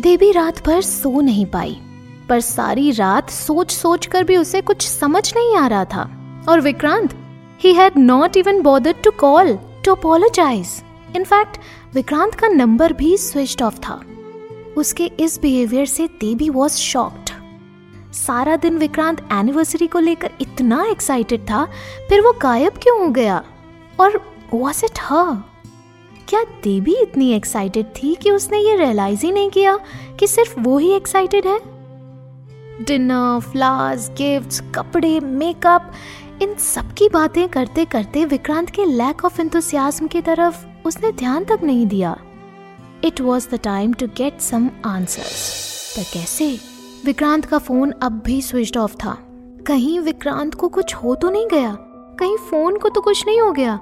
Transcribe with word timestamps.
देवी 0.00 0.30
रात 0.32 0.62
भर 0.66 0.80
सो 0.80 1.20
नहीं 1.20 1.44
पाई, 1.46 1.76
पर 2.28 2.40
सारी 2.40 2.90
रात 2.90 3.30
सोच 3.30 3.70
सोच 3.70 4.06
कर 4.06 4.24
भी 4.24 4.36
उसे 4.36 4.60
कुछ 4.60 4.82
समझ 4.82 5.32
नहीं 5.36 5.56
आ 5.56 5.66
रहा 5.66 5.84
था। 5.84 6.02
और 6.48 6.60
विक्रांत 6.60 7.14
ही 7.60 7.72
had 7.74 7.98
not 7.98 8.36
even 8.36 8.60
bothered 8.62 9.02
to 9.04 9.10
call 9.10 9.52
to 9.84 9.94
apologize 9.94 10.82
in fact 11.16 11.58
Vikrant 11.94 12.34
का 12.34 12.48
नंबर 12.48 12.92
भी 12.92 13.16
स्विच 13.16 13.62
ऑफ़ 13.62 13.78
था। 13.78 14.00
उसके 14.76 15.10
इस 15.20 15.40
बिहेवियर 15.40 15.86
से 15.86 16.06
देवी 16.20 16.48
वॉज़ 16.50 16.76
शॉक्ड 16.76 17.30
सारा 18.14 18.56
दिन 18.56 18.78
विक्रांत 18.78 19.26
एनिवर्सरी 19.32 19.86
को 19.86 19.98
लेकर 19.98 20.30
इतना 20.40 20.84
एक्साइटेड 20.84 21.40
था, 21.40 21.64
फिर 22.08 22.20
वो 22.20 22.32
गायब 22.42 22.78
क्यों 22.82 22.98
हो 23.00 23.08
गया? 23.08 23.42
और 24.00 24.20
वॉज़ 24.54 24.84
इट 24.84 24.98
हर 25.02 25.49
क्या 26.30 26.42
देवी 26.42 26.92
इतनी 26.92 27.32
एक्साइटेड 27.32 27.86
थी 27.86 28.14
कि 28.14 28.30
उसने 28.30 28.58
ये 28.58 28.76
रियलाइज़ 28.76 29.26
ही 29.26 29.32
नहीं 29.32 29.50
किया 29.50 29.78
कि 30.20 30.26
सिर्फ़ 30.26 30.60
वो 30.60 30.78
ही 30.78 30.92
एक्साइटेड 30.92 31.46
है? 31.46 31.60
डिनर 32.84 33.40
फ्लावर्स 33.40 34.10
गिफ्ट्स 34.10 34.60
कपड़े 34.74 35.20
मेकअप 35.20 35.92
इन 36.42 36.54
सब 36.54 36.92
की 36.92 37.08
बातें 37.08 37.48
करते 37.48 37.84
करते 37.84 38.24
विक्रांत 38.24 38.70
के 38.70 38.84
लैक 38.84 39.24
ऑफ़ 39.24 39.40
इंथुसियाज्म 39.40 40.06
की 40.06 40.20
तरफ़ 40.20 40.66
उसने 40.84 41.12
ध्यान 41.12 41.44
तक 41.44 41.60
नहीं 41.62 41.86
दिया। 41.86 42.16
It 43.04 43.20
was 43.20 43.48
the 43.54 43.54
time 43.54 43.92
to 43.92 44.06
get 44.06 44.40
some 44.40 44.70
answers 44.86 45.94
पर 45.96 46.02
कैसे? 46.02 46.58
विक्रांत 47.04 47.44
का 47.44 47.58
फ़ोन 47.58 47.90
अब 47.90 48.22
भी 48.26 48.42
स्विच 48.42 48.76
ऑफ़ 48.76 48.94
था। 48.94 49.18
कहीं 49.66 50.00
विक्रांत 50.00 50.54
को 50.54 50.68
कुछ 50.68 50.94
हो 50.94 51.14
तो 51.14 51.30
नहीं 51.30 51.46
गया। 51.46 51.76
कहीं 52.18 52.36
फ़ोन 52.36 52.76
को 52.76 52.88
तो 52.88 53.00
कुछ 53.00 53.26
नहीं 53.26 53.40
हो 53.40 53.52
गया। 53.52 53.80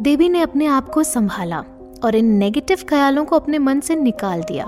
देवी 0.00 0.28
ने 0.28 0.40
अपने 0.40 0.66
आप 0.66 0.88
को 0.88 1.02
संभाला। 1.02 1.64
और 2.04 2.14
इन 2.14 2.26
नेगेटिव 2.26 2.78
ख्यालों 2.88 3.24
को 3.24 3.36
अपने 3.36 3.58
मन 3.58 3.80
से 3.80 3.96
निकाल 3.96 4.42
दिया। 4.42 4.66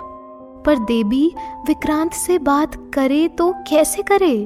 पर 0.66 0.78
देवी 0.78 1.26
विक्रांत 1.66 2.12
से 2.12 2.38
बात 2.38 2.76
करे 2.94 3.26
तो 3.28 3.52
कैसे 3.68 4.02
करे? 4.02 4.36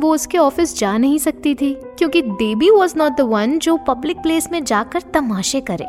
वो 0.00 0.12
उसके 0.14 0.38
ऑफ़िस 0.38 0.78
जा 0.78 0.96
नहीं 0.98 1.18
सकती 1.18 1.54
थी, 1.54 1.72
क्योंकि 1.98 2.22
Devi 2.22 2.70
was 2.70 2.96
not 2.98 3.12
the 3.12 3.20
one 3.20 3.58
जो 3.58 3.76
पब्लिक 3.88 4.18
प्लेस 4.18 4.48
में 4.52 4.64
जाकर 4.64 5.02
तमाशे 5.14 5.60
करे। 5.60 5.84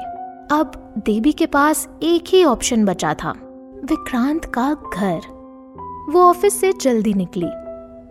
अब 0.52 0.94
देवी 1.06 1.32
के 1.32 1.46
पास 1.46 1.88
एक 2.04 2.24
ही 2.28 2.44
ऑप्शन 2.44 2.86
बचा 2.86 3.14
था, 3.14 3.32
विक्रांत 3.86 4.46
का 4.46 4.74
घर। 4.74 5.20
वो 6.10 6.22
ऑफ़िस 6.22 6.60
से 6.60 6.72
जल्दी 6.82 7.14
निकली। 7.14 7.50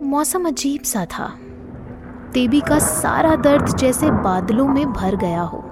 मौसम 0.03 0.47
अजीब 0.47 0.81
सा 0.81 1.05
था। 1.05 1.31
देवी 2.33 2.61
का 2.61 2.79
सारा 2.79 3.35
दर्द 3.35 3.75
जैसे 3.77 4.11
बादलों 4.11 4.67
में 4.67 4.91
भर 4.93 5.15
गया 5.15 5.41
हो। 5.41 5.63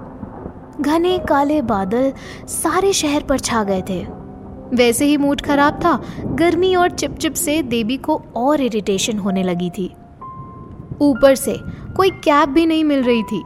घने 0.81 1.19
काले 1.19 1.61
बादल 1.61 2.13
सारे 2.47 2.93
शहर 2.93 3.23
पर 3.23 3.39
छा 3.39 3.63
गए 3.63 3.81
थे। 3.89 4.05
वैसे 4.73 5.05
ही 5.05 5.17
मूड 5.17 5.41
खराब 5.41 5.79
था। 5.85 6.01
गर्मी 6.19 6.75
और 6.75 6.89
चिपचिप 6.89 7.33
से 7.33 7.61
देवी 7.63 7.97
को 7.97 8.21
और 8.35 8.61
इरिटेशन 8.61 9.17
होने 9.17 9.43
लगी 9.43 9.69
थी। 9.69 9.93
ऊपर 11.01 11.35
से 11.35 11.55
कोई 11.97 12.09
कैब 12.09 12.49
भी 12.49 12.65
नहीं 12.65 12.83
मिल 12.83 13.03
रही 13.03 13.23
थी। 13.23 13.43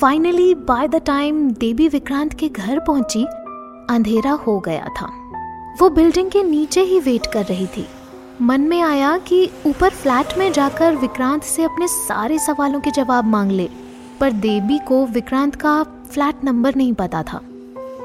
Finally 0.00 0.54
by 0.54 0.88
the 0.88 0.94
time 0.94 1.50
Devi 1.50 1.88
Vikrant 1.88 2.34
के 2.34 2.48
घर 2.48 2.78
पहुँची, 2.78 3.24
अंधेरा 3.90 4.32
हो 4.32 4.58
गया 4.60 4.86
था। 5.00 5.10
वो 5.80 5.90
बिल्डिंग 5.90 6.30
के 6.30 6.42
नीचे 6.42 6.80
ही 6.80 7.00
वेट 7.00 7.26
कर 7.26 7.44
रही 7.44 7.66
थी। 7.66 7.86
मन 8.42 8.60
में 8.60 8.82
आया 8.82 9.18
कि 9.18 9.50
ऊपर 9.66 9.90
फ्लैट 9.90 10.38
में 10.38 10.52
जाकर 10.52 10.96
विक्रांत 10.96 11.42
से 11.42 11.64
अपने 11.64 11.88
सारे 11.88 12.38
सवालों 12.38 12.80
के 12.80 12.90
जवाब 12.90 13.24
मांग 13.24 13.50
ले। 13.50 13.68
पर 14.20 14.32
देवी 14.32 14.78
को 14.78 15.04
विक्रांत 15.06 15.54
का 15.56 15.82
फ्लैट 16.12 16.44
नंबर 16.44 16.74
नहीं 16.74 16.92
पता 16.92 17.22
था। 17.22 17.40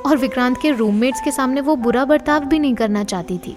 और 0.05 0.17
विक्रांत 0.17 0.57
के 0.61 0.71
रूममेट्स 0.71 1.21
के 1.21 1.31
सामने 1.31 1.61
वो 1.61 1.75
बुरा 1.75 2.05
बर्ताव 2.05 2.45
भी 2.45 2.59
नहीं 2.59 2.75
करना 2.75 3.03
चाहती 3.03 3.37
थी। 3.37 3.55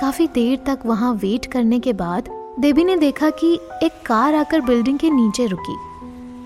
काफ़ी 0.00 0.26
देर 0.26 0.58
तक 0.66 0.86
वहाँ 0.86 1.12
वेट 1.14 1.46
करने 1.46 1.78
के 1.80 1.92
बाद 1.92 2.28
देवी 2.60 2.84
ने 2.84 2.96
देखा 2.96 3.30
कि 3.30 3.52
एक 3.82 3.92
कार 4.06 4.34
आकर 4.34 4.60
बिल्डिंग 4.60 4.98
के 4.98 5.10
नीचे 5.10 5.46
रुकी। 5.46 5.76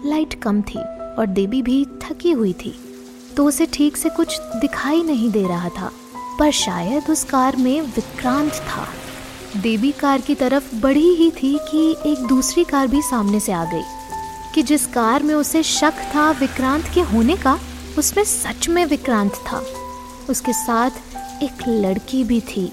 लाइट 0.09 0.35
कम 0.35 0.61
थी 0.63 0.79
और 0.79 1.27
देवी 1.27 1.63
भी 1.63 1.85
थकी 2.03 2.31
हुई 2.31 2.53
थी। 2.53 2.75
तो 3.37 3.45
उसे 3.45 3.67
ठीक 3.67 3.97
से 3.97 4.09
कुछ 4.09 4.41
दिखाई 4.57 5.03
नहीं 5.03 5.31
दे 5.31 5.47
रहा 5.49 5.69
था, 5.69 5.91
पर 6.39 6.51
शायद 6.51 7.11
उस 7.11 7.25
कार 7.25 7.57
में 7.57 7.81
विक्रांत 7.81 8.53
था। 8.53 8.87
देवी 9.57 9.93
कार 9.93 10.21
की 10.21 10.35
तरफ़ 10.35 10.75
बढ़ी 10.77 11.09
ही 11.15 11.31
थी 11.31 11.59
कि 11.71 11.91
एक 12.07 12.27
दूसरी 12.27 12.65
कार 12.65 12.87
भी 12.87 13.03
सामने 13.03 13.41
से 13.41 13.53
आ 13.53 13.65
गई। 13.65 13.83
कि 14.59 14.63
जिस 14.63 14.87
कार 14.87 15.23
में 15.23 15.35
उसे 15.35 15.63
शक 15.63 15.93
था 16.15 16.31
विक्रांत 16.31 16.85
के 16.95 17.01
होने 17.01 17.37
का, 17.37 17.61
उसमें 17.99 18.25
सच 18.25 18.69
में 18.69 18.87
विक्रांत 18.87 19.33
था। 19.33 19.65
उसके 20.31 20.53
साथ 20.53 20.91
एक 21.43 21.69
लड़की 21.69 22.25
भी 22.25 22.41
थी। 22.41 22.65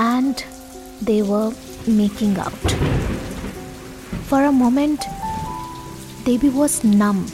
And 0.00 0.34
they 1.04 1.22
were 1.22 1.56
making 1.88 2.38
out 2.38 2.72
for 4.30 4.42
a 4.42 4.50
moment 4.50 5.00
Devi 6.26 6.48
was 6.48 6.80
numb 6.86 7.32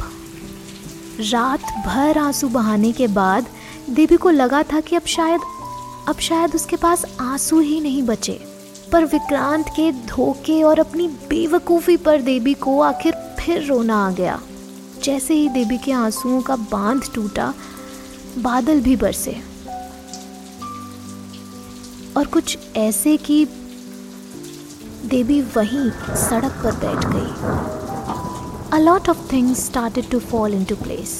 रात 1.20 1.60
भर 1.86 2.18
आँसू 2.18 2.48
बहाने 2.48 2.92
के 2.92 3.06
बाद 3.06 3.46
देवी 3.90 4.16
को 4.16 4.30
लगा 4.30 4.62
था 4.62 4.80
कि 4.80 4.96
अब 4.96 5.06
शायद 5.06 5.40
अब 6.08 6.18
शायद 6.18 6.54
उसके 6.54 6.76
पास 6.76 7.04
आँसू 7.20 7.60
ही 7.60 7.80
नहीं 7.80 8.02
बचे। 8.02 8.40
पर 8.92 9.04
विक्रांत 9.04 9.68
के 9.68 9.92
धोखे 9.92 10.62
और 10.62 10.78
अपनी 10.80 11.08
बेवकूफ़ी 11.08 11.96
पर 11.96 12.22
देवी 12.22 12.54
को 12.54 12.80
आखिर 12.80 13.27
फिर 13.40 13.64
रोना 13.64 13.96
आ 14.06 14.10
गया। 14.10 14.40
जैसे 15.04 15.34
ही 15.34 15.48
देवी 15.48 15.78
के 15.78 15.92
आंसुओं 15.92 16.40
का 16.42 16.56
बाँध 16.56 17.02
टूटा, 17.14 17.52
बादल 18.38 18.80
भी 18.80 18.96
बरसे। 18.96 19.36
और 22.16 22.26
कुछ 22.26 22.58
ऐसे 22.76 23.16
कि 23.16 23.44
देवी 25.04 25.40
वहीं 25.56 25.90
सड़क 26.16 26.60
पर 26.64 26.72
बैठ 26.76 27.04
गई। 27.06 27.32
A lot 28.72 29.08
of 29.08 29.32
things 29.32 29.64
started 29.66 30.08
to 30.10 30.18
fall 30.20 30.54
into 30.64 30.76
place 30.76 31.10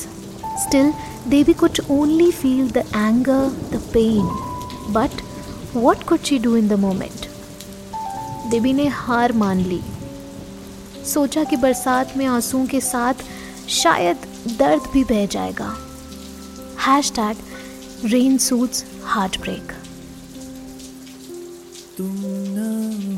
still 0.59 0.93
Devi 1.29 1.53
कुछ 1.53 1.81
only 1.91 2.31
feel 2.31 2.71
the 2.71 2.77
anger 2.77 3.49
the 3.73 3.81
pain 3.93 4.93
but 4.93 5.23
what 5.77 6.03
could 6.03 6.21
she 6.21 6.39
do 6.39 6.57
in 6.57 6.69
the 6.69 6.73
moment 6.73 7.27
Devi 8.51 8.73
ने 8.73 8.87
हार 8.87 9.33
मान 9.33 9.59
ली। 9.61 9.81
सोचा 11.05 11.45
कि 11.45 11.57
बरसात 11.57 12.17
में 12.17 12.25
आंसुओं 12.27 12.67
के 12.67 12.81
साथ 12.81 13.15
शायद 13.69 14.27
दर्द 14.59 14.91
भी 14.93 15.05
बह 15.05 15.27
जाएगा। 15.27 15.75
Hash 16.87 17.11
tag 17.11 17.37
rain 18.05 18.39
suits 18.39 18.85
heart 19.05 19.41
break 19.41 19.73
तुम 21.99 23.18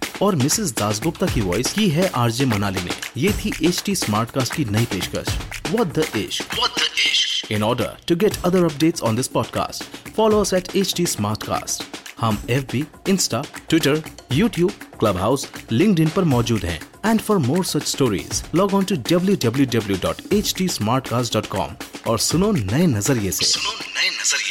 और 0.21 0.35
मिसेस 0.35 0.71
दासगुप्ता 0.71 1.25
की 1.25 1.41
वॉइस 1.41 1.73
की 1.73 1.89
है 1.89 2.07
आरजे 2.15 2.45
मनाली 2.45 2.81
ने 2.81 2.91
ये 3.17 3.33
थी 3.33 3.51
एच 3.67 3.83
टी 3.85 3.95
स्मार्ट 3.95 4.31
कास्ट 4.31 4.55
की 4.55 4.65
नई 4.65 4.85
पेशकश। 4.85 5.37
Ish. 5.71 6.41
What 6.41 6.73
the 6.77 6.85
Ish. 6.99 7.19
In 7.51 7.63
order 7.67 7.87
to 8.11 8.15
get 8.23 8.37
other 8.47 8.61
updates 8.69 9.03
on 9.03 9.19
this 9.19 9.29
podcast, 9.35 9.83
follow 10.19 10.39
us 10.43 10.53
at 10.53 10.69
HT 10.75 11.81
हम 12.19 12.43
F 12.49 12.63
B 12.71 12.85
Insta 13.09 13.43
Twitter 13.69 14.01
YouTube 14.31 14.71
Clubhouse 15.17 15.47
LinkedIn 15.99 16.09
पर 16.09 16.23
मौजूद 16.23 16.65
हैं। 16.65 16.79
And 17.05 17.21
for 17.21 17.37
more 17.37 17.65
such 17.65 17.83
stories 17.83 18.43
log 18.55 18.73
on 18.73 18.83
to 18.83 18.95
W 18.95 19.35
W 19.35 19.65
W 19.65 19.97
dot 19.97 20.33
H 20.33 20.53
T 20.57 20.67
Smartcast 21.07 21.33
dot 21.33 21.45
com 21.45 21.71
और 22.07 22.19
सुनो 22.19 22.51
नए 22.51 22.87
नज़रिए 22.87 23.31
से। 23.31 23.45
सुनो 23.45 23.71
नए 23.71 24.09
नज़रिए। 24.09 24.50